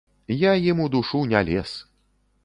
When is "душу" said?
0.95-1.21